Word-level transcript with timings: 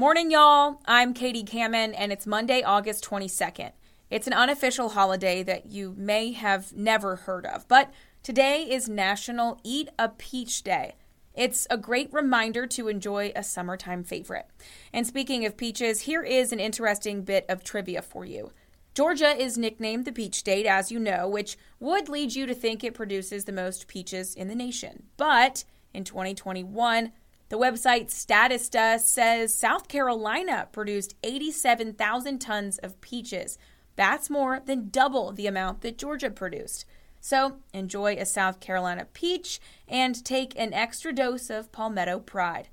Morning, 0.00 0.30
y'all. 0.30 0.80
I'm 0.86 1.12
Katie 1.12 1.44
Kamen, 1.44 1.94
and 1.94 2.10
it's 2.10 2.26
Monday, 2.26 2.62
August 2.62 3.04
22nd. 3.04 3.72
It's 4.08 4.26
an 4.26 4.32
unofficial 4.32 4.88
holiday 4.88 5.42
that 5.42 5.72
you 5.72 5.94
may 5.94 6.32
have 6.32 6.72
never 6.72 7.16
heard 7.16 7.44
of, 7.44 7.68
but 7.68 7.92
today 8.22 8.62
is 8.62 8.88
National 8.88 9.60
Eat 9.62 9.90
a 9.98 10.08
Peach 10.08 10.62
Day. 10.62 10.94
It's 11.34 11.66
a 11.68 11.76
great 11.76 12.10
reminder 12.14 12.66
to 12.68 12.88
enjoy 12.88 13.30
a 13.36 13.42
summertime 13.42 14.02
favorite. 14.02 14.46
And 14.90 15.06
speaking 15.06 15.44
of 15.44 15.58
peaches, 15.58 16.00
here 16.00 16.22
is 16.22 16.50
an 16.50 16.60
interesting 16.60 17.20
bit 17.20 17.44
of 17.50 17.62
trivia 17.62 18.00
for 18.00 18.24
you. 18.24 18.52
Georgia 18.94 19.36
is 19.38 19.58
nicknamed 19.58 20.06
the 20.06 20.12
Peach 20.12 20.36
State, 20.36 20.64
as 20.64 20.90
you 20.90 20.98
know, 20.98 21.28
which 21.28 21.58
would 21.78 22.08
lead 22.08 22.34
you 22.34 22.46
to 22.46 22.54
think 22.54 22.82
it 22.82 22.94
produces 22.94 23.44
the 23.44 23.52
most 23.52 23.86
peaches 23.86 24.34
in 24.34 24.48
the 24.48 24.54
nation. 24.54 25.08
But 25.18 25.64
in 25.92 26.04
2021, 26.04 27.12
the 27.50 27.58
website 27.58 28.06
Statista 28.06 29.00
says 29.00 29.52
South 29.52 29.88
Carolina 29.88 30.68
produced 30.70 31.16
87,000 31.24 32.38
tons 32.38 32.78
of 32.78 33.00
peaches. 33.00 33.58
That's 33.96 34.30
more 34.30 34.60
than 34.64 34.88
double 34.88 35.32
the 35.32 35.48
amount 35.48 35.80
that 35.80 35.98
Georgia 35.98 36.30
produced. 36.30 36.84
So 37.20 37.56
enjoy 37.74 38.14
a 38.14 38.24
South 38.24 38.60
Carolina 38.60 39.04
peach 39.12 39.60
and 39.88 40.24
take 40.24 40.56
an 40.56 40.72
extra 40.72 41.12
dose 41.12 41.50
of 41.50 41.72
Palmetto 41.72 42.20
Pride. 42.20 42.68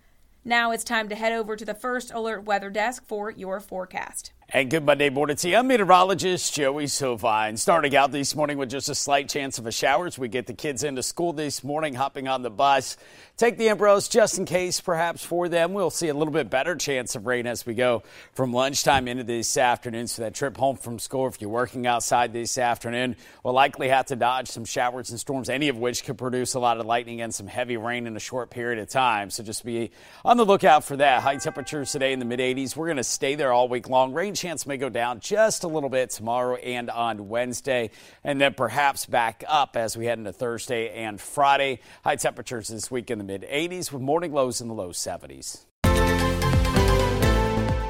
Now 0.46 0.70
it's 0.70 0.84
time 0.84 1.10
to 1.10 1.16
head 1.16 1.34
over 1.34 1.56
to 1.56 1.66
the 1.66 1.74
First 1.74 2.12
Alert 2.14 2.46
Weather 2.46 2.70
Desk 2.70 3.04
for 3.04 3.32
your 3.32 3.60
forecast. 3.60 4.32
And 4.50 4.70
good 4.70 4.86
Monday 4.86 5.10
morning 5.10 5.36
to 5.36 5.50
you. 5.50 5.58
I'm 5.58 5.68
meteorologist 5.68 6.54
Joey 6.54 6.86
Sovine. 6.86 7.60
Starting 7.60 7.94
out 7.98 8.14
this 8.14 8.34
morning 8.34 8.58
with 8.58 8.70
just 8.70 8.88
a 8.88 8.96
slight 8.96 9.28
chance 9.28 9.60
of 9.60 9.68
a 9.68 9.74
shower 9.74 10.08
as 10.08 10.18
we 10.18 10.30
get 10.30 10.48
the 10.48 10.54
kids 10.54 10.86
into 10.86 11.04
school 11.04 11.34
this 11.34 11.66
morning, 11.66 11.96
hopping 11.96 12.30
on 12.30 12.44
the 12.44 12.50
bus. 12.50 12.96
Take 13.36 13.58
the 13.58 13.68
umbrellas 13.68 14.08
just 14.08 14.40
in 14.40 14.46
case, 14.46 14.80
perhaps 14.80 15.22
for 15.22 15.50
them. 15.50 15.74
We'll 15.74 15.90
see 15.90 16.08
a 16.08 16.14
little 16.14 16.34
bit 16.34 16.50
better 16.50 16.76
chance 16.76 17.14
of 17.14 17.28
rain 17.28 17.46
as 17.46 17.66
we 17.66 17.74
go 17.74 18.04
from 18.34 18.54
lunchtime 18.54 19.10
into 19.10 19.26
this 19.26 19.58
afternoon. 19.58 20.08
So 20.08 20.22
that 20.22 20.34
trip 20.34 20.56
home 20.56 20.78
from 20.78 20.98
school, 20.98 21.28
if 21.28 21.42
you're 21.42 21.50
working 21.50 21.86
outside 21.86 22.32
this 22.32 22.58
afternoon, 22.58 23.18
will 23.44 23.54
likely 23.54 23.90
have 23.90 24.06
to 24.08 24.16
dodge 24.16 24.48
some 24.48 24.64
showers 24.64 25.10
and 25.10 25.20
storms, 25.20 25.50
any 25.50 25.68
of 25.68 25.78
which 25.78 26.06
could 26.06 26.18
produce 26.18 26.54
a 26.54 26.60
lot 26.60 26.80
of 26.80 26.86
lightning 26.86 27.20
and 27.20 27.36
some 27.36 27.48
heavy 27.48 27.76
rain 27.76 28.08
in 28.08 28.16
a 28.16 28.20
short 28.20 28.50
period 28.50 28.80
of 28.80 28.88
time. 28.88 29.30
So 29.30 29.44
just 29.44 29.66
be 29.66 29.92
on 30.24 30.38
the 30.38 30.46
lookout 30.46 30.86
for 30.86 30.96
that. 30.96 31.22
High 31.22 31.36
temperatures 31.36 31.92
today 31.92 32.14
in 32.14 32.20
the 32.20 32.26
mid 32.26 32.40
80s. 32.40 32.78
We're 32.78 32.88
going 32.88 32.96
to 32.96 33.04
stay 33.04 33.36
there 33.36 33.52
all 33.52 33.68
week 33.68 33.90
long. 33.90 34.14
Rain 34.14 34.37
chance 34.38 34.66
may 34.66 34.78
go 34.78 34.90
down 34.90 35.20
just 35.20 35.64
a 35.64 35.68
little 35.68 35.90
bit 35.90 36.12
tomorrow 36.12 36.56
and 36.56 36.90
on 36.90 37.28
Wednesday, 37.28 37.90
and 38.24 38.40
then 38.40 38.54
perhaps 38.54 39.06
back 39.06 39.44
up 39.48 39.76
as 39.76 39.98
we 39.98 40.06
head 40.06 40.20
into 40.20 40.32
Thursday 40.32 40.94
and 40.94 41.20
Friday. 41.20 41.80
High 42.04 42.16
temperatures 42.16 42.68
this 42.68 42.92
week 42.92 43.12
in 43.12 43.18
the 43.18 43.24
mid 43.24 43.42
80s 43.42 43.92
with 43.92 44.02
morning 44.02 44.32
lows 44.32 44.62
in 44.62 44.68
the 44.68 44.74
low 44.74 44.90
70s. 44.90 45.66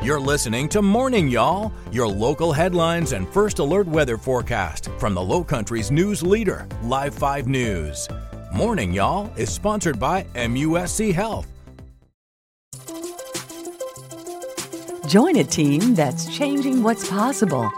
You're 0.04 0.22
listening 0.22 0.70
to 0.70 0.82
Morning 0.82 1.28
Y'all, 1.28 1.74
your 1.92 2.08
local 2.08 2.54
headlines 2.54 3.12
and 3.12 3.28
first 3.28 3.60
alert 3.60 3.88
weather 3.88 4.18
forecast 4.18 4.90
from 4.98 5.14
the 5.14 5.22
Low 5.22 5.44
Country's 5.44 5.92
news 5.92 6.24
leader, 6.24 6.66
Live 6.84 7.14
5 7.14 7.48
News. 7.48 8.08
Morning 8.54 8.94
Y'all 8.94 9.30
is 9.36 9.54
sponsored 9.54 10.00
by 10.00 10.24
MUSC 10.34 11.14
Health. 11.14 11.57
Join 15.08 15.38
a 15.38 15.44
team 15.46 15.96
that's 15.96 16.38
changing 16.38 16.84
what's 16.84 17.10
possible. 17.10 17.72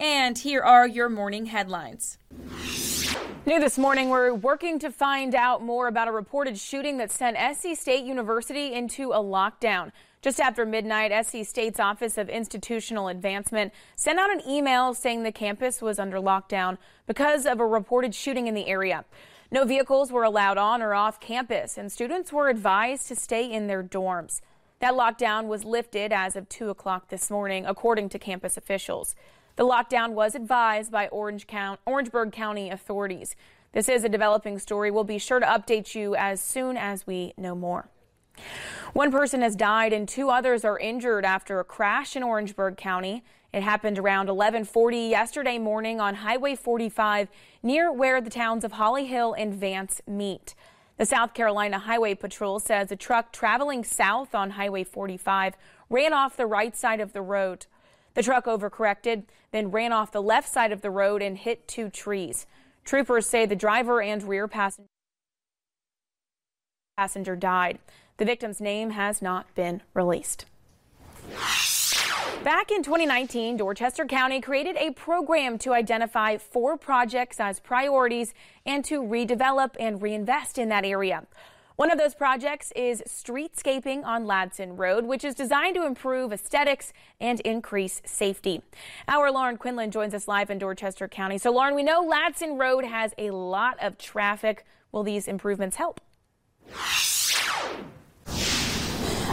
And 0.00 0.38
here 0.38 0.62
are 0.62 0.88
your 0.88 1.10
morning 1.10 1.44
headlines. 1.44 2.16
New 3.44 3.60
this 3.60 3.76
morning, 3.76 4.08
we're 4.08 4.32
working 4.32 4.78
to 4.78 4.90
find 4.90 5.34
out 5.34 5.62
more 5.62 5.88
about 5.88 6.08
a 6.08 6.10
reported 6.10 6.58
shooting 6.58 6.96
that 6.96 7.10
sent 7.10 7.36
SC 7.36 7.78
State 7.78 8.06
University 8.06 8.72
into 8.72 9.12
a 9.12 9.18
lockdown. 9.18 9.92
Just 10.22 10.40
after 10.40 10.64
midnight, 10.64 11.12
SC 11.26 11.44
State's 11.44 11.78
Office 11.78 12.16
of 12.16 12.30
Institutional 12.30 13.08
Advancement 13.08 13.74
sent 13.94 14.18
out 14.18 14.32
an 14.32 14.40
email 14.48 14.94
saying 14.94 15.22
the 15.22 15.32
campus 15.32 15.82
was 15.82 15.98
under 15.98 16.16
lockdown 16.16 16.78
because 17.06 17.44
of 17.44 17.60
a 17.60 17.66
reported 17.66 18.14
shooting 18.14 18.46
in 18.46 18.54
the 18.54 18.68
area. 18.68 19.04
No 19.50 19.66
vehicles 19.66 20.10
were 20.10 20.24
allowed 20.24 20.56
on 20.56 20.80
or 20.80 20.94
off 20.94 21.20
campus, 21.20 21.76
and 21.76 21.92
students 21.92 22.32
were 22.32 22.48
advised 22.48 23.06
to 23.08 23.16
stay 23.16 23.44
in 23.44 23.66
their 23.66 23.82
dorms. 23.82 24.40
That 24.78 24.94
lockdown 24.94 25.46
was 25.46 25.66
lifted 25.66 26.10
as 26.10 26.36
of 26.36 26.48
2 26.48 26.70
o'clock 26.70 27.08
this 27.10 27.30
morning, 27.30 27.66
according 27.66 28.08
to 28.10 28.18
campus 28.18 28.56
officials. 28.56 29.14
The 29.60 29.66
lockdown 29.66 30.12
was 30.12 30.34
advised 30.34 30.90
by 30.90 31.08
Orange 31.08 31.46
County, 31.46 31.82
Orangeburg 31.84 32.32
County 32.32 32.70
authorities. 32.70 33.36
This 33.74 33.90
is 33.90 34.04
a 34.04 34.08
developing 34.08 34.58
story. 34.58 34.90
We'll 34.90 35.04
be 35.04 35.18
sure 35.18 35.38
to 35.38 35.44
update 35.44 35.94
you 35.94 36.14
as 36.14 36.40
soon 36.40 36.78
as 36.78 37.06
we 37.06 37.34
know 37.36 37.54
more. 37.54 37.90
One 38.94 39.12
person 39.12 39.42
has 39.42 39.54
died 39.54 39.92
and 39.92 40.08
two 40.08 40.30
others 40.30 40.64
are 40.64 40.78
injured 40.78 41.26
after 41.26 41.60
a 41.60 41.64
crash 41.64 42.16
in 42.16 42.22
Orangeburg 42.22 42.78
County. 42.78 43.22
It 43.52 43.62
happened 43.62 43.98
around 43.98 44.28
1140 44.28 44.96
yesterday 44.96 45.58
morning 45.58 46.00
on 46.00 46.14
Highway 46.14 46.54
45 46.54 47.28
near 47.62 47.92
where 47.92 48.22
the 48.22 48.30
towns 48.30 48.64
of 48.64 48.72
Holly 48.72 49.08
Hill 49.08 49.34
and 49.34 49.52
Vance 49.52 50.00
meet. 50.06 50.54
The 50.96 51.04
South 51.04 51.34
Carolina 51.34 51.80
Highway 51.80 52.14
Patrol 52.14 52.60
says 52.60 52.90
a 52.90 52.96
truck 52.96 53.30
traveling 53.30 53.84
south 53.84 54.34
on 54.34 54.52
Highway 54.52 54.84
45 54.84 55.54
ran 55.90 56.14
off 56.14 56.38
the 56.38 56.46
right 56.46 56.74
side 56.74 57.00
of 57.00 57.12
the 57.12 57.20
road. 57.20 57.66
The 58.14 58.22
truck 58.22 58.46
overcorrected, 58.46 59.24
then 59.52 59.70
ran 59.70 59.92
off 59.92 60.12
the 60.12 60.22
left 60.22 60.48
side 60.48 60.72
of 60.72 60.80
the 60.80 60.90
road 60.90 61.22
and 61.22 61.38
hit 61.38 61.68
two 61.68 61.88
trees. 61.88 62.46
Troopers 62.84 63.26
say 63.26 63.46
the 63.46 63.56
driver 63.56 64.02
and 64.02 64.22
rear 64.22 64.48
passenger 66.96 67.36
died. 67.36 67.78
The 68.16 68.24
victim's 68.24 68.60
name 68.60 68.90
has 68.90 69.22
not 69.22 69.54
been 69.54 69.82
released. 69.94 70.46
Back 72.42 72.70
in 72.70 72.82
2019, 72.82 73.58
Dorchester 73.58 74.06
County 74.06 74.40
created 74.40 74.76
a 74.76 74.92
program 74.92 75.58
to 75.58 75.74
identify 75.74 76.36
four 76.38 76.76
projects 76.76 77.38
as 77.38 77.60
priorities 77.60 78.34
and 78.64 78.84
to 78.86 79.02
redevelop 79.02 79.76
and 79.78 80.00
reinvest 80.00 80.58
in 80.58 80.70
that 80.70 80.84
area. 80.84 81.26
One 81.80 81.90
of 81.90 81.96
those 81.96 82.14
projects 82.14 82.74
is 82.76 83.02
streetscaping 83.08 84.04
on 84.04 84.26
Ladson 84.26 84.78
Road, 84.78 85.06
which 85.06 85.24
is 85.24 85.34
designed 85.34 85.76
to 85.76 85.86
improve 85.86 86.30
aesthetics 86.30 86.92
and 87.18 87.40
increase 87.40 88.02
safety. 88.04 88.60
Our 89.08 89.30
Lauren 89.32 89.56
Quinlan 89.56 89.90
joins 89.90 90.12
us 90.12 90.28
live 90.28 90.50
in 90.50 90.58
Dorchester 90.58 91.08
County. 91.08 91.38
So, 91.38 91.50
Lauren, 91.50 91.74
we 91.74 91.82
know 91.82 92.06
Ladson 92.06 92.60
Road 92.60 92.84
has 92.84 93.14
a 93.16 93.30
lot 93.30 93.78
of 93.80 93.96
traffic. 93.96 94.66
Will 94.92 95.04
these 95.04 95.26
improvements 95.26 95.76
help? 95.76 96.02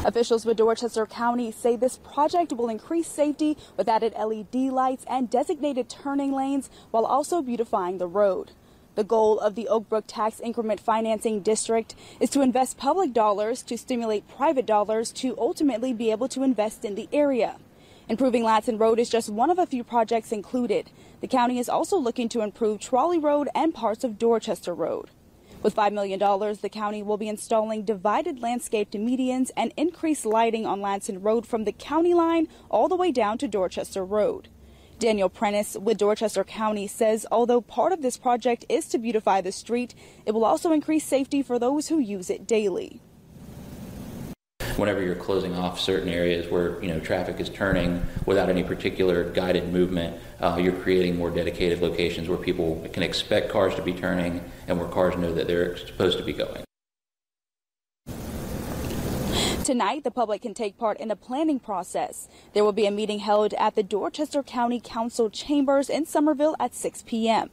Officials 0.05 0.45
with 0.45 0.55
Dorchester 0.55 1.05
County 1.05 1.51
say 1.51 1.75
this 1.75 1.97
project 1.97 2.53
will 2.53 2.69
increase 2.69 3.09
safety 3.09 3.57
with 3.75 3.89
added 3.89 4.13
LED 4.17 4.71
lights 4.71 5.03
and 5.09 5.29
designated 5.29 5.89
turning 5.89 6.31
lanes 6.31 6.69
while 6.91 7.05
also 7.05 7.41
beautifying 7.41 7.97
the 7.97 8.07
road. 8.07 8.53
The 8.97 9.03
goal 9.03 9.39
of 9.39 9.53
the 9.53 9.67
Oak 9.67 9.89
Brook 9.89 10.05
Tax 10.07 10.39
Increment 10.39 10.79
Financing 10.79 11.41
District 11.41 11.93
is 12.19 12.31
to 12.31 12.41
invest 12.41 12.79
public 12.79 13.13
dollars 13.13 13.61
to 13.61 13.77
stimulate 13.77 14.27
private 14.27 14.65
dollars 14.65 15.11
to 15.11 15.37
ultimately 15.37 15.93
be 15.93 16.09
able 16.09 16.27
to 16.29 16.41
invest 16.41 16.83
in 16.83 16.95
the 16.95 17.07
area. 17.13 17.57
Improving 18.09 18.41
Ladson 18.41 18.79
Road 18.79 18.97
is 18.97 19.07
just 19.07 19.29
one 19.29 19.51
of 19.51 19.59
a 19.59 19.67
few 19.67 19.83
projects 19.83 20.31
included. 20.31 20.89
The 21.21 21.27
county 21.27 21.59
is 21.59 21.69
also 21.69 21.95
looking 21.95 22.27
to 22.29 22.41
improve 22.41 22.79
Trolley 22.79 23.19
Road 23.19 23.49
and 23.53 23.71
parts 23.71 24.03
of 24.03 24.17
Dorchester 24.17 24.73
Road. 24.73 25.11
With 25.61 25.75
$5 25.75 25.93
million, 25.93 26.17
the 26.19 26.67
county 26.67 27.03
will 27.03 27.17
be 27.17 27.29
installing 27.29 27.85
divided 27.85 28.41
landscaped 28.41 28.93
medians 28.93 29.51
and 29.55 29.73
increased 29.77 30.25
lighting 30.25 30.65
on 30.65 30.81
Ladson 30.81 31.23
Road 31.23 31.45
from 31.45 31.65
the 31.65 31.71
county 31.71 32.15
line 32.15 32.47
all 32.67 32.87
the 32.87 32.95
way 32.95 33.11
down 33.11 33.37
to 33.37 33.47
Dorchester 33.47 34.03
Road. 34.03 34.49
Daniel 34.99 35.29
Prentice 35.29 35.77
with 35.77 35.99
Dorchester 35.99 36.43
County 36.43 36.87
says 36.87 37.27
although 37.31 37.61
part 37.61 37.91
of 37.91 38.01
this 38.01 38.17
project 38.17 38.65
is 38.67 38.87
to 38.87 38.97
beautify 38.97 39.41
the 39.41 39.51
street, 39.51 39.93
it 40.25 40.31
will 40.31 40.43
also 40.43 40.71
increase 40.71 41.05
safety 41.05 41.43
for 41.43 41.59
those 41.59 41.87
who 41.87 41.99
use 41.99 42.31
it 42.31 42.47
daily. 42.47 42.99
Whenever 44.75 45.01
you're 45.03 45.15
closing 45.15 45.55
off 45.55 45.79
certain 45.79 46.09
areas 46.09 46.49
where 46.51 46.81
you 46.81 46.87
know 46.87 46.99
traffic 46.99 47.39
is 47.39 47.49
turning 47.49 48.03
without 48.25 48.49
any 48.49 48.63
particular 48.63 49.23
guided 49.23 49.71
movement, 49.71 50.19
uh, 50.39 50.57
you're 50.59 50.73
creating 50.73 51.15
more 51.15 51.29
dedicated 51.29 51.79
locations 51.79 52.27
where 52.27 52.37
people 52.37 52.87
can 52.93 53.03
expect 53.03 53.51
cars 53.51 53.75
to 53.75 53.81
be 53.81 53.93
turning 53.93 54.43
and 54.67 54.79
where 54.79 54.87
cars 54.87 55.15
know 55.15 55.33
that 55.33 55.47
they're 55.47 55.77
supposed 55.77 56.17
to 56.17 56.23
be 56.23 56.33
going. 56.33 56.66
Tonight, 59.67 60.05
the 60.05 60.11
public 60.11 60.43
can 60.43 60.53
take 60.53 60.77
part 60.77 60.97
in 60.97 61.09
the 61.09 61.15
planning 61.17 61.59
process. 61.59 62.29
There 62.53 62.63
will 62.63 62.71
be 62.71 62.85
a 62.85 62.89
meeting 62.89 63.19
held 63.19 63.53
at 63.55 63.75
the 63.75 63.83
Dorchester 63.83 64.41
County 64.41 64.79
Council 64.81 65.29
chambers 65.29 65.89
in 65.89 66.05
Summerville 66.05 66.55
at 66.57 66.73
6 66.73 67.03
p.m. 67.05 67.49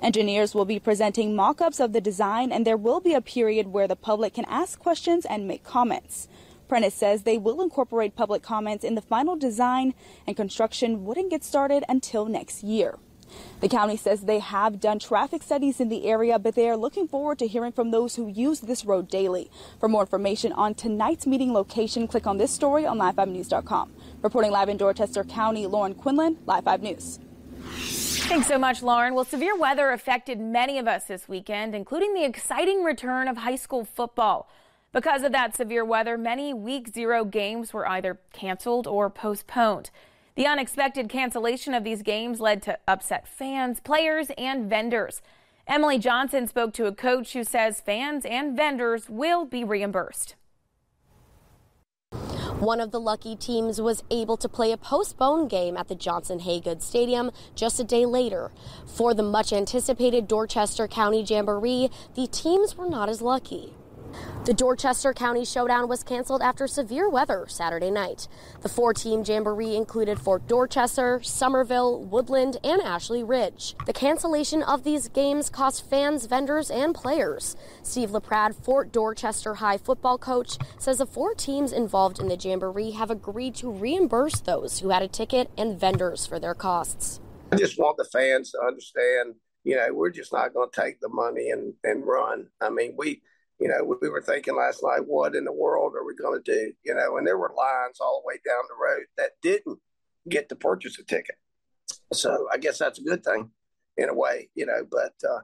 Engineers 0.00 0.54
will 0.54 0.64
be 0.64 0.78
presenting 0.78 1.36
mock-ups 1.36 1.78
of 1.78 1.92
the 1.92 2.00
design 2.00 2.52
and 2.52 2.66
there 2.66 2.78
will 2.78 3.00
be 3.00 3.12
a 3.12 3.20
period 3.20 3.66
where 3.66 3.86
the 3.86 3.96
public 3.96 4.32
can 4.32 4.46
ask 4.46 4.78
questions 4.78 5.26
and 5.26 5.46
make 5.46 5.62
comments. 5.62 6.26
Prentice 6.68 6.94
says 6.94 7.24
they 7.24 7.36
will 7.36 7.60
incorporate 7.60 8.16
public 8.16 8.42
comments 8.42 8.82
in 8.82 8.94
the 8.94 9.02
final 9.02 9.36
design 9.36 9.92
and 10.26 10.38
construction 10.38 11.04
wouldn't 11.04 11.28
get 11.28 11.44
started 11.44 11.84
until 11.86 12.24
next 12.24 12.62
year. 12.62 12.98
The 13.60 13.68
county 13.68 13.96
says 13.96 14.22
they 14.22 14.38
have 14.38 14.80
done 14.80 14.98
traffic 14.98 15.42
studies 15.42 15.80
in 15.80 15.88
the 15.88 16.06
area, 16.06 16.38
but 16.38 16.54
they 16.54 16.68
are 16.68 16.76
looking 16.76 17.08
forward 17.08 17.38
to 17.40 17.46
hearing 17.46 17.72
from 17.72 17.90
those 17.90 18.16
who 18.16 18.28
use 18.28 18.60
this 18.60 18.84
road 18.84 19.08
daily. 19.08 19.50
For 19.80 19.88
more 19.88 20.02
information 20.02 20.52
on 20.52 20.74
tonight's 20.74 21.26
meeting 21.26 21.52
location, 21.52 22.06
click 22.06 22.26
on 22.26 22.38
this 22.38 22.50
story 22.50 22.86
on 22.86 22.98
live5news.com. 22.98 23.92
Reporting 24.22 24.50
live 24.50 24.68
in 24.68 24.76
Dorchester 24.76 25.24
County, 25.24 25.66
Lauren 25.66 25.94
Quinlan, 25.94 26.38
Live 26.46 26.64
5 26.64 26.82
News. 26.82 27.18
Thanks 28.28 28.46
so 28.46 28.58
much, 28.58 28.82
Lauren. 28.82 29.14
Well, 29.14 29.24
severe 29.24 29.56
weather 29.56 29.90
affected 29.90 30.38
many 30.38 30.78
of 30.78 30.86
us 30.86 31.04
this 31.04 31.28
weekend, 31.28 31.74
including 31.74 32.14
the 32.14 32.24
exciting 32.24 32.84
return 32.84 33.26
of 33.26 33.38
high 33.38 33.56
school 33.56 33.84
football. 33.84 34.50
Because 34.92 35.22
of 35.22 35.32
that 35.32 35.54
severe 35.56 35.84
weather, 35.84 36.18
many 36.18 36.52
week 36.52 36.88
zero 36.88 37.24
games 37.24 37.72
were 37.72 37.88
either 37.88 38.18
canceled 38.32 38.86
or 38.86 39.08
postponed. 39.10 39.90
The 40.38 40.46
unexpected 40.46 41.08
cancellation 41.08 41.74
of 41.74 41.82
these 41.82 42.04
games 42.04 42.38
led 42.38 42.62
to 42.62 42.78
upset 42.86 43.26
fans, 43.26 43.80
players, 43.80 44.28
and 44.38 44.70
vendors. 44.70 45.20
Emily 45.66 45.98
Johnson 45.98 46.46
spoke 46.46 46.72
to 46.74 46.86
a 46.86 46.94
coach 46.94 47.32
who 47.32 47.42
says 47.42 47.80
fans 47.80 48.24
and 48.24 48.56
vendors 48.56 49.10
will 49.10 49.44
be 49.44 49.64
reimbursed. 49.64 50.36
One 52.60 52.80
of 52.80 52.92
the 52.92 53.00
lucky 53.00 53.34
teams 53.34 53.80
was 53.80 54.04
able 54.12 54.36
to 54.36 54.48
play 54.48 54.70
a 54.70 54.76
postponed 54.76 55.50
game 55.50 55.76
at 55.76 55.88
the 55.88 55.96
Johnson 55.96 56.38
Hagood 56.38 56.82
Stadium 56.82 57.32
just 57.56 57.80
a 57.80 57.84
day 57.84 58.06
later. 58.06 58.52
For 58.86 59.14
the 59.14 59.24
much 59.24 59.52
anticipated 59.52 60.28
Dorchester 60.28 60.86
County 60.86 61.22
Jamboree, 61.22 61.90
the 62.14 62.28
teams 62.28 62.76
were 62.76 62.88
not 62.88 63.08
as 63.08 63.20
lucky. 63.20 63.74
The 64.44 64.54
Dorchester 64.54 65.12
County 65.12 65.44
Showdown 65.44 65.88
was 65.88 66.02
canceled 66.02 66.40
after 66.40 66.66
severe 66.66 67.10
weather 67.10 67.44
Saturday 67.48 67.90
night. 67.90 68.28
The 68.62 68.68
four 68.68 68.94
team 68.94 69.22
jamboree 69.22 69.76
included 69.76 70.18
Fort 70.18 70.46
Dorchester, 70.46 71.20
Summerville, 71.22 72.02
Woodland, 72.04 72.56
and 72.64 72.80
Ashley 72.80 73.22
Ridge. 73.22 73.74
The 73.84 73.92
cancellation 73.92 74.62
of 74.62 74.84
these 74.84 75.08
games 75.08 75.50
cost 75.50 75.88
fans, 75.88 76.24
vendors, 76.24 76.70
and 76.70 76.94
players. 76.94 77.56
Steve 77.82 78.10
LaPrad, 78.10 78.54
Fort 78.54 78.90
Dorchester 78.90 79.54
High 79.54 79.76
football 79.76 80.16
coach, 80.16 80.56
says 80.78 80.98
the 80.98 81.06
four 81.06 81.34
teams 81.34 81.72
involved 81.72 82.18
in 82.18 82.28
the 82.28 82.36
jamboree 82.36 82.92
have 82.92 83.10
agreed 83.10 83.54
to 83.56 83.70
reimburse 83.70 84.40
those 84.40 84.78
who 84.78 84.88
had 84.88 85.02
a 85.02 85.08
ticket 85.08 85.50
and 85.58 85.78
vendors 85.78 86.26
for 86.26 86.38
their 86.40 86.54
costs. 86.54 87.20
I 87.52 87.56
just 87.56 87.78
want 87.78 87.98
the 87.98 88.04
fans 88.04 88.52
to 88.52 88.60
understand, 88.66 89.34
you 89.64 89.76
know, 89.76 89.88
we're 89.92 90.10
just 90.10 90.32
not 90.32 90.54
going 90.54 90.70
to 90.70 90.80
take 90.80 91.00
the 91.00 91.08
money 91.08 91.50
and, 91.50 91.74
and 91.84 92.06
run. 92.06 92.48
I 92.60 92.70
mean, 92.70 92.94
we 92.96 93.22
you 93.60 93.68
know, 93.68 93.96
we 94.00 94.08
were 94.08 94.22
thinking 94.22 94.56
last 94.56 94.82
night, 94.82 95.06
what 95.06 95.34
in 95.34 95.44
the 95.44 95.52
world 95.52 95.94
are 95.94 96.04
we 96.04 96.14
going 96.14 96.40
to 96.42 96.52
do? 96.52 96.72
You 96.84 96.94
know, 96.94 97.16
and 97.16 97.26
there 97.26 97.38
were 97.38 97.52
lines 97.56 97.98
all 98.00 98.22
the 98.22 98.28
way 98.28 98.40
down 98.46 98.62
the 98.68 98.74
road 98.80 99.06
that 99.16 99.32
didn't 99.42 99.78
get 100.28 100.48
to 100.48 100.56
purchase 100.56 100.98
a 100.98 101.04
ticket. 101.04 101.36
So 102.12 102.46
I 102.52 102.58
guess 102.58 102.78
that's 102.78 102.98
a 102.98 103.02
good 103.02 103.24
thing 103.24 103.50
in 103.96 104.08
a 104.08 104.14
way, 104.14 104.50
you 104.54 104.66
know, 104.66 104.86
but 104.88 105.14
uh, 105.28 105.40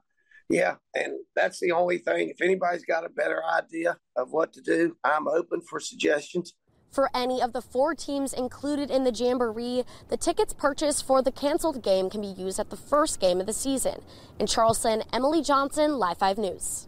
yeah, 0.49 0.77
and 0.95 1.19
that's 1.35 1.59
the 1.59 1.73
only 1.73 1.99
thing. 1.99 2.29
If 2.29 2.41
anybody's 2.41 2.85
got 2.85 3.05
a 3.05 3.09
better 3.09 3.43
idea 3.45 3.99
of 4.17 4.33
what 4.33 4.53
to 4.53 4.61
do, 4.61 4.97
I'm 5.03 5.27
open 5.27 5.61
for 5.63 5.81
suggestions. 5.81 6.55
For 6.93 7.11
any 7.13 7.43
of 7.43 7.53
the 7.53 7.61
four 7.61 7.97
teams 7.97 8.33
included 8.33 8.89
in 8.89 9.03
the 9.03 9.11
Jamboree, 9.11 9.83
the 10.11 10.17
tickets 10.17 10.53
purchased 10.53 11.05
for 11.05 11.23
the 11.23 11.33
canceled 11.33 11.83
game 11.83 12.09
can 12.09 12.21
be 12.21 12.29
used 12.29 12.61
at 12.61 12.71
the 12.71 12.77
first 12.77 13.19
game 13.19 13.41
of 13.41 13.47
the 13.47 13.53
season. 13.53 14.03
In 14.39 14.47
Charleston, 14.47 15.03
Emily 15.13 15.43
Johnson, 15.43 15.99
Live 15.99 16.19
5 16.19 16.39
News. 16.39 16.87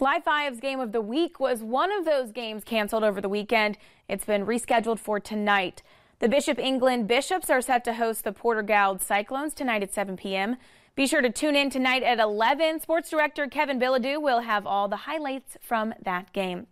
Live 0.00 0.24
5's 0.24 0.58
game 0.58 0.80
of 0.80 0.92
the 0.92 1.00
week 1.00 1.38
was 1.38 1.62
one 1.62 1.92
of 1.92 2.04
those 2.04 2.32
games 2.32 2.64
canceled 2.64 3.04
over 3.04 3.20
the 3.20 3.28
weekend. 3.28 3.78
It's 4.08 4.24
been 4.24 4.44
rescheduled 4.44 4.98
for 4.98 5.20
tonight. 5.20 5.82
The 6.18 6.28
Bishop 6.28 6.58
England 6.58 7.06
Bishops 7.08 7.50
are 7.50 7.60
set 7.60 7.84
to 7.84 7.94
host 7.94 8.24
the 8.24 8.32
Porter-Gaud 8.32 9.00
Cyclones 9.00 9.54
tonight 9.54 9.82
at 9.82 9.94
7 9.94 10.16
p.m. 10.16 10.56
Be 10.94 11.06
sure 11.06 11.22
to 11.22 11.30
tune 11.30 11.56
in 11.56 11.70
tonight 11.70 12.02
at 12.02 12.18
11. 12.18 12.80
Sports 12.80 13.10
director 13.10 13.46
Kevin 13.46 13.80
Bilodeau 13.80 14.20
will 14.20 14.40
have 14.40 14.66
all 14.66 14.88
the 14.88 14.96
highlights 14.96 15.56
from 15.60 15.94
that 16.02 16.32
game. 16.32 16.66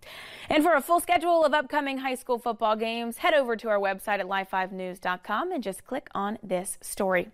And 0.48 0.62
for 0.62 0.74
a 0.74 0.82
full 0.82 1.00
schedule 1.00 1.44
of 1.44 1.54
upcoming 1.54 1.98
high 1.98 2.16
school 2.16 2.38
football 2.38 2.76
games, 2.76 3.18
head 3.18 3.32
over 3.32 3.56
to 3.56 3.68
our 3.68 3.78
website 3.78 4.18
at 4.18 4.26
live5news.com 4.26 5.52
and 5.52 5.62
just 5.62 5.86
click 5.86 6.08
on 6.14 6.38
this 6.42 6.78
story. 6.82 7.30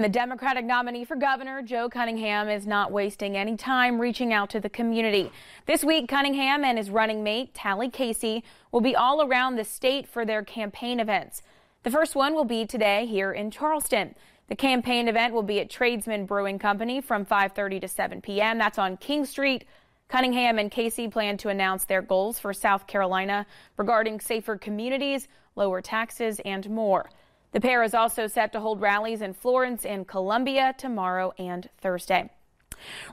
The 0.00 0.08
Democratic 0.08 0.64
nominee 0.64 1.04
for 1.04 1.14
governor, 1.14 1.60
Joe 1.60 1.90
Cunningham, 1.90 2.48
is 2.48 2.66
not 2.66 2.90
wasting 2.90 3.36
any 3.36 3.54
time 3.54 4.00
reaching 4.00 4.32
out 4.32 4.48
to 4.48 4.58
the 4.58 4.70
community. 4.70 5.30
This 5.66 5.84
week, 5.84 6.08
Cunningham 6.08 6.64
and 6.64 6.78
his 6.78 6.88
running 6.88 7.22
mate, 7.22 7.52
Tally 7.52 7.90
Casey, 7.90 8.42
will 8.72 8.80
be 8.80 8.96
all 8.96 9.20
around 9.20 9.56
the 9.56 9.64
state 9.64 10.08
for 10.08 10.24
their 10.24 10.42
campaign 10.42 11.00
events. 11.00 11.42
The 11.82 11.90
first 11.90 12.14
one 12.14 12.32
will 12.32 12.46
be 12.46 12.64
today 12.64 13.04
here 13.04 13.30
in 13.30 13.50
Charleston. 13.50 14.14
The 14.48 14.56
campaign 14.56 15.06
event 15.06 15.34
will 15.34 15.42
be 15.42 15.60
at 15.60 15.68
Tradesman 15.68 16.24
Brewing 16.24 16.58
Company 16.58 17.02
from 17.02 17.26
5:30 17.26 17.82
to 17.82 17.88
7 17.88 18.22
p.m. 18.22 18.56
That's 18.56 18.78
on 18.78 18.96
King 18.96 19.26
Street. 19.26 19.66
Cunningham 20.08 20.58
and 20.58 20.70
Casey 20.70 21.08
plan 21.08 21.36
to 21.36 21.50
announce 21.50 21.84
their 21.84 22.00
goals 22.00 22.38
for 22.38 22.54
South 22.54 22.86
Carolina 22.86 23.44
regarding 23.76 24.20
safer 24.20 24.56
communities, 24.56 25.28
lower 25.56 25.82
taxes, 25.82 26.40
and 26.46 26.70
more. 26.70 27.10
The 27.52 27.60
pair 27.60 27.82
is 27.82 27.94
also 27.94 28.26
set 28.26 28.52
to 28.52 28.60
hold 28.60 28.80
rallies 28.80 29.22
in 29.22 29.34
Florence 29.34 29.84
and 29.84 30.06
Columbia 30.06 30.74
tomorrow 30.78 31.32
and 31.38 31.68
Thursday. 31.80 32.30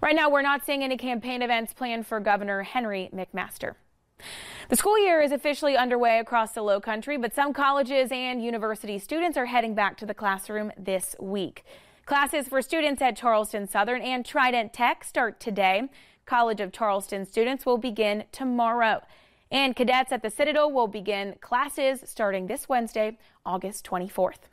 Right 0.01 0.15
now, 0.15 0.29
we're 0.29 0.41
not 0.41 0.65
seeing 0.65 0.83
any 0.83 0.97
campaign 0.97 1.41
events 1.41 1.73
planned 1.73 2.05
for 2.05 2.19
Governor 2.19 2.63
Henry 2.63 3.09
McMaster. 3.13 3.73
The 4.69 4.75
school 4.75 4.99
year 4.99 5.21
is 5.21 5.31
officially 5.31 5.75
underway 5.75 6.19
across 6.19 6.51
the 6.51 6.61
low 6.61 6.79
country, 6.79 7.17
but 7.17 7.33
some 7.33 7.53
colleges 7.53 8.11
and 8.11 8.43
university 8.43 8.99
students 8.99 9.37
are 9.37 9.45
heading 9.45 9.75
back 9.75 9.97
to 9.97 10.05
the 10.05 10.13
classroom 10.13 10.71
this 10.77 11.15
week. 11.19 11.63
Classes 12.05 12.47
for 12.47 12.61
students 12.61 13.01
at 13.01 13.17
Charleston 13.17 13.67
Southern 13.67 14.01
and 14.01 14.25
Trident 14.25 14.73
Tech 14.73 15.03
start 15.03 15.39
today. 15.39 15.89
College 16.25 16.61
of 16.61 16.71
Charleston 16.71 17.25
students 17.25 17.65
will 17.65 17.77
begin 17.77 18.25
tomorrow. 18.31 19.01
And 19.51 19.75
cadets 19.75 20.11
at 20.11 20.21
the 20.21 20.29
Citadel 20.29 20.71
will 20.71 20.87
begin 20.87 21.35
classes 21.39 22.01
starting 22.05 22.47
this 22.47 22.67
Wednesday, 22.67 23.17
August 23.45 23.85
24th. 23.85 24.49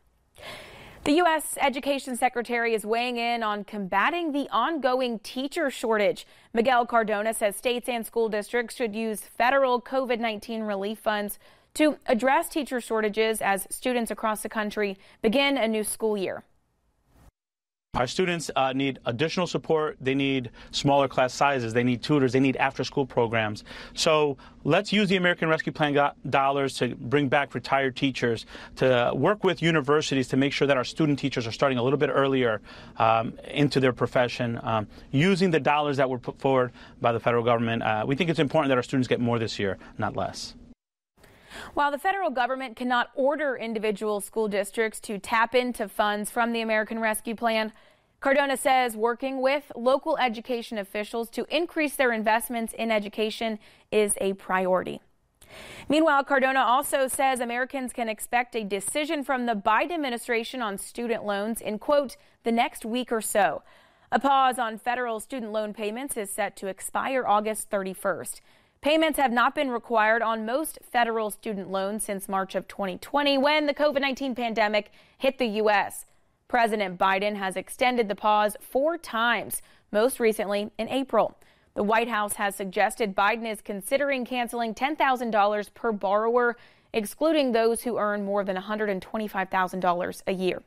The 1.05 1.13
U.S. 1.15 1.59
Education 1.61 2.17
Secretary 2.17 2.73
is 2.73 2.87
weighing 2.87 3.19
in 3.19 3.43
on 3.43 3.65
combating 3.65 4.33
the 4.33 4.49
ongoing 4.51 5.19
teacher 5.19 5.69
shortage. 5.69 6.27
Miguel 6.55 6.87
Cardona 6.87 7.35
says 7.35 7.57
states 7.57 7.91
and 7.91 8.07
school 8.07 8.31
districts 8.31 8.77
should 8.77 8.95
use 8.95 9.21
federal 9.21 9.83
COVID 9.83 10.19
19 10.19 10.63
relief 10.63 10.99
funds 10.99 11.39
to 11.75 11.99
address 12.07 12.49
teacher 12.49 12.81
shortages 12.81 13.43
as 13.43 13.67
students 13.69 14.11
across 14.11 14.43
the 14.43 14.49
country 14.49 14.97
begin 15.21 15.59
a 15.59 15.69
new 15.69 15.85
school 15.85 16.17
year. 16.17 16.45
Our 17.95 18.09
students 18.09 18.51
uh, 18.57 18.73
need 18.73 18.99
additional 19.07 19.47
support. 19.47 19.97
They 20.01 20.17
need 20.17 20.51
smaller 20.73 21.07
class 21.07 21.33
sizes. 21.33 21.73
They 21.73 21.85
need 21.85 22.03
tutors. 22.03 22.33
They 22.33 22.41
need 22.41 22.57
after 22.57 22.83
school 22.83 23.07
programs. 23.07 23.63
So 23.95 24.37
let's 24.65 24.93
use 24.93 25.09
the 25.09 25.17
American 25.17 25.49
Rescue 25.49 25.73
Plan 25.73 25.95
dollars 26.29 26.77
to 26.79 26.97
bring 26.97 27.29
back 27.29 27.55
retired 27.55 27.95
teachers, 27.95 28.47
to 28.77 29.13
work 29.15 29.45
with 29.45 29.63
universities 29.63 30.27
to 30.29 30.37
make 30.37 30.53
sure 30.53 30.67
that 30.67 30.77
our 30.77 30.85
student 30.85 31.21
teachers 31.21 31.47
are 31.47 31.53
starting 31.53 31.79
a 31.79 31.83
little 31.83 31.99
bit 31.99 32.11
earlier 32.13 32.61
um, 32.97 33.35
into 33.45 33.79
their 33.79 33.93
profession, 33.93 34.59
um, 34.65 34.89
using 35.13 35.53
the 35.53 35.61
dollars 35.61 35.97
that 35.99 36.11
were 36.11 36.19
put 36.19 36.41
forward 36.41 36.73
by 37.01 37.13
the 37.13 37.21
federal 37.21 37.45
government. 37.45 37.83
Uh, 37.83 38.05
we 38.05 38.17
think 38.17 38.29
it's 38.29 38.41
important 38.41 38.71
that 38.71 38.77
our 38.77 38.83
students 38.83 39.07
get 39.07 39.21
more 39.21 39.39
this 39.39 39.59
year, 39.59 39.79
not 39.99 40.17
less. 40.17 40.55
While 41.75 41.91
the 41.91 41.99
federal 41.99 42.31
government 42.31 42.77
cannot 42.77 43.11
order 43.15 43.57
individual 43.57 44.21
school 44.21 44.49
districts 44.49 45.01
to 45.01 45.19
tap 45.19 45.55
into 45.55 45.89
funds 45.89 46.31
from 46.31 46.53
the 46.53 46.61
American 46.61 46.99
Rescue 46.99 47.35
Plan, 47.35 47.73
Cardona 48.21 48.57
says 48.57 48.97
working 48.97 49.43
with 49.43 49.71
local 49.77 50.17
education 50.17 50.79
officials 50.79 51.29
to 51.31 51.47
increase 51.55 51.97
their 51.97 52.13
investments 52.13 52.73
in 52.73 52.91
education 52.91 53.59
is 53.91 54.15
a 54.21 54.33
priority. 54.35 55.01
Meanwhile, 55.89 56.25
Cardona 56.25 56.61
also 56.61 57.07
says 57.07 57.41
Americans 57.41 57.93
can 57.93 58.09
expect 58.09 58.57
a 58.57 58.65
decision 58.65 59.25
from 59.25 59.47
the 59.47 59.55
Biden 59.55 59.93
administration 59.93 60.63
on 60.63 60.79
student 60.79 61.25
loans 61.25 61.61
in, 61.61 61.79
quote, 61.79 62.17
the 62.45 62.53
next 62.53 62.85
week 62.85 63.13
or 63.13 63.21
so. 63.21 63.63
A 64.11 64.19
pause 64.19 64.59
on 64.59 64.79
federal 64.79 65.21
student 65.21 65.53
loan 65.53 65.75
payments 65.75 66.17
is 66.17 66.31
set 66.31 66.57
to 66.57 66.67
expire 66.69 67.27
August 67.27 67.71
31st. 67.71 68.41
Payments 68.85 69.19
have 69.19 69.33
not 69.33 69.55
been 69.55 69.71
required 69.71 70.21
on 70.21 70.45
most 70.45 70.79
federal 70.83 71.31
student 71.31 71.71
loans 71.71 72.05
since 72.05 72.29
March 72.29 72.55
of 72.55 72.69
2020 72.69 73.39
when 73.39 73.65
the 73.65 73.73
COVID 73.73 74.03
19 74.03 74.35
pandemic 74.35 74.93
hit 75.17 75.39
the 75.39 75.47
U.S. 75.47 76.05
President 76.49 76.99
Biden 76.99 77.37
has 77.37 77.57
extended 77.57 78.11
the 78.11 78.15
pause 78.15 78.59
four 78.61 78.99
times, 78.99 79.63
most 79.91 80.21
recently 80.21 80.71
in 80.77 80.91
April. 80.91 81.35
The 81.73 81.83
White 81.83 82.09
House 82.09 82.35
has 82.35 82.57
suggested 82.57 83.17
Biden 83.17 83.51
is 83.51 83.63
considering 83.63 84.27
canceling 84.27 84.75
$10,000 84.75 85.73
per 85.73 85.91
borrower, 85.91 86.59
excluding 86.93 87.53
those 87.53 87.85
who 87.85 87.97
earn 87.97 88.23
more 88.23 88.45
than 88.45 88.55
$125,000 88.55 90.23
a 90.27 90.33
year. 90.33 90.63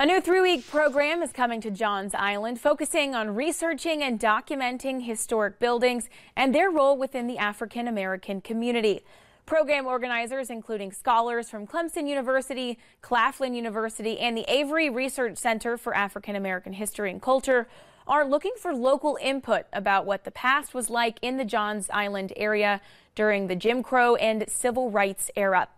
A 0.00 0.06
new 0.06 0.18
three 0.18 0.40
week 0.40 0.66
program 0.66 1.20
is 1.20 1.30
coming 1.30 1.60
to 1.60 1.70
Johns 1.70 2.14
Island, 2.14 2.58
focusing 2.58 3.14
on 3.14 3.34
researching 3.34 4.02
and 4.02 4.18
documenting 4.18 5.04
historic 5.04 5.58
buildings 5.58 6.08
and 6.34 6.54
their 6.54 6.70
role 6.70 6.96
within 6.96 7.26
the 7.26 7.36
African 7.36 7.86
American 7.86 8.40
community. 8.40 9.04
Program 9.44 9.84
organizers, 9.84 10.48
including 10.48 10.90
scholars 10.90 11.50
from 11.50 11.66
Clemson 11.66 12.08
University, 12.08 12.78
Claflin 13.02 13.52
University, 13.52 14.18
and 14.18 14.34
the 14.34 14.50
Avery 14.50 14.88
Research 14.88 15.36
Center 15.36 15.76
for 15.76 15.94
African 15.94 16.34
American 16.34 16.72
History 16.72 17.10
and 17.10 17.20
Culture, 17.20 17.68
are 18.10 18.26
looking 18.26 18.54
for 18.58 18.74
local 18.74 19.16
input 19.22 19.66
about 19.72 20.04
what 20.04 20.24
the 20.24 20.32
past 20.32 20.74
was 20.74 20.90
like 20.90 21.16
in 21.22 21.36
the 21.36 21.44
Johns 21.44 21.88
Island 21.90 22.32
area 22.34 22.80
during 23.14 23.46
the 23.46 23.54
Jim 23.54 23.84
Crow 23.84 24.16
and 24.16 24.44
civil 24.48 24.90
rights 24.90 25.30
era. 25.36 25.68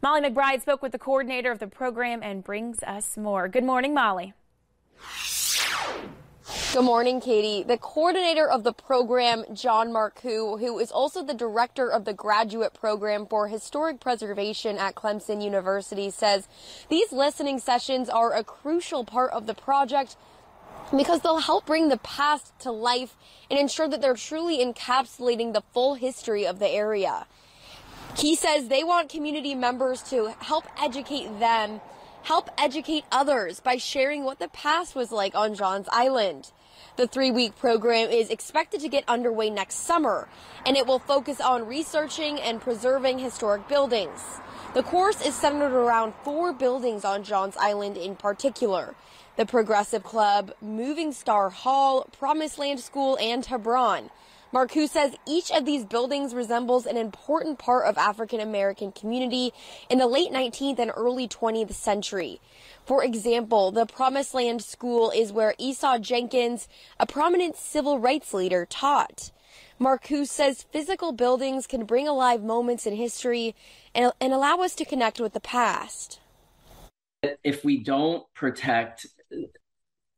Molly 0.00 0.20
McBride 0.20 0.62
spoke 0.62 0.82
with 0.82 0.92
the 0.92 0.98
coordinator 0.98 1.50
of 1.50 1.58
the 1.58 1.66
program 1.66 2.22
and 2.22 2.44
brings 2.44 2.84
us 2.84 3.16
more. 3.16 3.48
Good 3.48 3.64
morning, 3.64 3.92
Molly. 3.92 4.34
Good 6.72 6.84
morning, 6.84 7.20
Katie. 7.20 7.64
The 7.64 7.76
coordinator 7.76 8.48
of 8.48 8.62
the 8.62 8.72
program, 8.72 9.44
John 9.52 9.92
Marcoux, 9.92 10.60
who 10.60 10.78
is 10.78 10.92
also 10.92 11.24
the 11.24 11.34
director 11.34 11.90
of 11.90 12.04
the 12.04 12.14
graduate 12.14 12.72
program 12.72 13.26
for 13.26 13.48
historic 13.48 13.98
preservation 13.98 14.78
at 14.78 14.94
Clemson 14.94 15.42
University, 15.42 16.10
says 16.10 16.46
these 16.88 17.10
listening 17.10 17.58
sessions 17.58 18.08
are 18.08 18.32
a 18.32 18.44
crucial 18.44 19.04
part 19.04 19.32
of 19.32 19.46
the 19.46 19.54
project 19.54 20.14
because 20.96 21.20
they'll 21.20 21.38
help 21.38 21.66
bring 21.66 21.88
the 21.88 21.98
past 21.98 22.58
to 22.60 22.72
life 22.72 23.16
and 23.50 23.58
ensure 23.58 23.88
that 23.88 24.00
they're 24.00 24.14
truly 24.14 24.58
encapsulating 24.58 25.52
the 25.52 25.62
full 25.72 25.94
history 25.94 26.46
of 26.46 26.58
the 26.58 26.68
area. 26.68 27.26
He 28.16 28.34
says 28.34 28.68
they 28.68 28.84
want 28.84 29.08
community 29.08 29.54
members 29.54 30.02
to 30.10 30.34
help 30.40 30.64
educate 30.80 31.38
them, 31.38 31.80
help 32.22 32.50
educate 32.58 33.04
others 33.12 33.60
by 33.60 33.76
sharing 33.76 34.24
what 34.24 34.38
the 34.38 34.48
past 34.48 34.94
was 34.94 35.12
like 35.12 35.34
on 35.34 35.54
Johns 35.54 35.88
Island. 35.92 36.50
The 36.96 37.06
three 37.06 37.30
week 37.30 37.56
program 37.56 38.10
is 38.10 38.30
expected 38.30 38.80
to 38.80 38.88
get 38.88 39.04
underway 39.06 39.48
next 39.48 39.76
summer, 39.76 40.28
and 40.66 40.76
it 40.76 40.86
will 40.86 40.98
focus 40.98 41.40
on 41.40 41.66
researching 41.66 42.40
and 42.40 42.60
preserving 42.60 43.20
historic 43.20 43.68
buildings. 43.68 44.20
The 44.74 44.82
course 44.82 45.24
is 45.24 45.34
centered 45.34 45.72
around 45.72 46.14
four 46.24 46.52
buildings 46.52 47.04
on 47.04 47.22
Johns 47.22 47.56
Island 47.56 47.96
in 47.96 48.16
particular 48.16 48.94
the 49.40 49.46
Progressive 49.46 50.02
Club, 50.02 50.52
Moving 50.60 51.12
Star 51.12 51.48
Hall, 51.48 52.06
Promised 52.12 52.58
Land 52.58 52.78
School, 52.78 53.16
and 53.18 53.46
Hebron. 53.46 54.10
Marcoux 54.52 54.86
says 54.86 55.16
each 55.26 55.50
of 55.50 55.64
these 55.64 55.86
buildings 55.86 56.34
resembles 56.34 56.84
an 56.84 56.98
important 56.98 57.58
part 57.58 57.86
of 57.86 57.96
African 57.96 58.38
American 58.38 58.92
community 58.92 59.54
in 59.88 59.96
the 59.96 60.06
late 60.06 60.30
19th 60.30 60.78
and 60.78 60.92
early 60.94 61.26
20th 61.26 61.72
century. 61.72 62.38
For 62.84 63.02
example, 63.02 63.70
the 63.70 63.86
Promised 63.86 64.34
Land 64.34 64.62
School 64.62 65.10
is 65.10 65.32
where 65.32 65.54
Esau 65.56 65.96
Jenkins, 65.96 66.68
a 66.98 67.06
prominent 67.06 67.56
civil 67.56 67.98
rights 67.98 68.34
leader, 68.34 68.66
taught. 68.66 69.30
Marcoux 69.80 70.26
says 70.26 70.66
physical 70.70 71.12
buildings 71.12 71.66
can 71.66 71.86
bring 71.86 72.06
alive 72.06 72.42
moments 72.42 72.84
in 72.84 72.94
history 72.94 73.54
and, 73.94 74.12
and 74.20 74.34
allow 74.34 74.58
us 74.58 74.74
to 74.74 74.84
connect 74.84 75.18
with 75.18 75.32
the 75.32 75.40
past. 75.40 76.20
If 77.42 77.64
we 77.64 77.82
don't 77.82 78.24
protect 78.34 79.06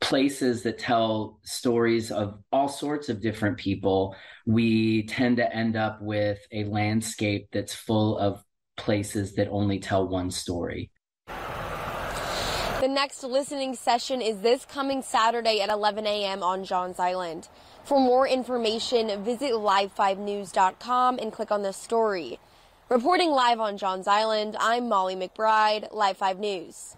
places 0.01 0.63
that 0.65 0.79
tell 0.79 1.39
stories 1.43 2.11
of 2.11 2.39
all 2.51 2.69
sorts 2.69 3.09
of 3.09 3.23
different 3.23 3.57
people, 3.57 4.15
we 4.47 5.05
tend 5.05 5.37
to 5.39 5.55
end 5.55 5.77
up 5.77 6.03
with 6.03 6.39
a 6.51 6.65
landscape 6.65 7.49
that's 7.53 7.75
full 7.75 8.19
of 8.19 8.43
places 8.77 9.35
that 9.37 9.49
only 9.49 9.79
tell 9.79 10.07
one 10.07 10.31
story. 10.31 10.91
The 11.27 12.89
next 12.89 13.23
listening 13.23 13.77
session 13.77 14.21
is 14.21 14.41
this 14.41 14.65
coming 14.65 15.03
Saturday 15.03 15.61
at 15.61 15.71
11 15.71 16.05
a.m. 16.05 16.43
on 16.43 16.65
Johns 16.65 16.99
Island. 16.99 17.49
For 17.85 18.01
more 18.01 18.27
information, 18.27 19.23
visit 19.25 19.53
live5news.com 19.53 21.19
and 21.19 21.33
click 21.33 21.53
on 21.53 21.63
the 21.63 21.73
story. 21.73 22.41
Reporting 22.89 23.31
live 23.31 23.61
on 23.61 23.79
Johns 23.79 24.09
Island, 24.09 24.57
I'm 24.59 24.89
Molly 24.89 25.15
McBride, 25.15 25.95
Live 25.95 26.17
5 26.17 26.41
News. 26.41 26.97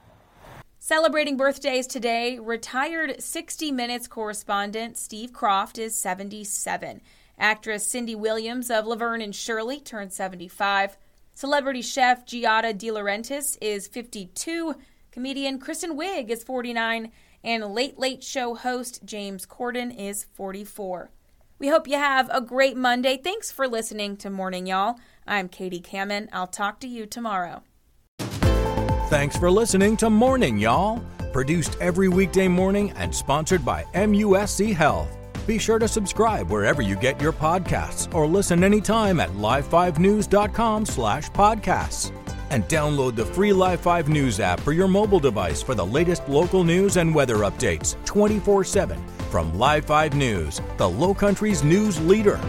Celebrating 0.87 1.39
birthdays 1.39 1.87
today, 1.87 2.39
retired 2.39 3.19
60 3.19 3.73
Minutes 3.73 4.07
correspondent 4.07 4.99
Steve 4.99 5.33
Kroft 5.33 5.79
is 5.79 5.99
77. 5.99 7.01
Actress 7.39 7.87
Cindy 7.87 8.15
Williams 8.15 8.71
of 8.71 8.85
Laverne 8.85 9.23
and 9.23 9.35
Shirley 9.35 9.81
turned 9.81 10.13
75. 10.13 10.99
Celebrity 11.33 11.81
chef 11.81 12.27
Giada 12.27 12.77
De 12.77 12.89
Laurentiis 12.89 13.57
is 13.63 13.89
52. 13.89 14.75
Comedian 15.11 15.59
Kristen 15.59 15.97
Wiig 15.97 16.29
is 16.29 16.45
49, 16.45 17.11
and 17.43 17.65
Late 17.65 17.99
Late 17.99 18.23
Show 18.23 18.55
host 18.55 19.07
James 19.07 19.47
Corden 19.47 19.99
is 19.99 20.25
44. 20.35 21.11
We 21.59 21.69
hope 21.69 21.89
you 21.89 21.97
have 21.97 22.29
a 22.31 22.43
great 22.43 22.77
Monday. 22.77 23.17
Thanks 23.17 23.51
for 23.51 23.67
listening 23.67 24.19
to 24.19 24.29
Morning 24.29 24.67
Y'all. 24.67 24.97
I'm 25.27 25.49
Katie 25.49 25.81
Kamen. 25.81 26.29
I'll 26.31 26.47
talk 26.47 26.79
to 26.81 26.87
you 26.87 27.07
tomorrow. 27.07 27.63
Thanks 29.11 29.37
for 29.37 29.51
listening 29.51 29.99
to 29.99 30.09
Morning 30.09 30.57
Y'all, 30.57 31.03
produced 31.31 31.77
every 31.79 32.09
weekday 32.09 32.49
morning 32.49 32.91
and 32.93 33.15
sponsored 33.15 33.63
by 33.63 33.85
MUSC 33.95 34.75
Health. 34.75 35.15
Be 35.47 35.59
sure 35.59 35.79
to 35.79 35.87
subscribe 35.87 36.49
wherever 36.49 36.81
you 36.81 36.97
get 36.97 37.21
your 37.21 37.33
podcasts 37.33 38.13
or 38.15 38.27
listen 38.27 38.65
anytime 38.65 39.21
at 39.21 39.29
live5news.com 39.33 40.87
slash 40.87 41.29
podcasts 41.31 42.13
and 42.49 42.65
download 42.65 43.15
the 43.15 43.27
free 43.27 43.53
Live 43.53 43.81
5 43.81 44.09
News 44.09 44.41
app 44.41 44.59
for 44.61 44.73
your 44.73 44.89
mobile 44.89 45.21
device 45.21 45.63
for 45.63 45.75
the 45.75 45.85
latest 45.85 46.27
local 46.27 46.65
news 46.65 46.97
and 46.97 47.15
weather 47.15 47.37
updates 47.39 48.03
24 48.07 48.65
7 48.65 48.99
from 49.31 49.57
Live 49.59 49.85
5 49.85 50.15
News, 50.15 50.63
the 50.79 50.89
Low 50.89 51.13
Country's 51.13 51.63
news 51.63 52.01
leader. 52.01 52.41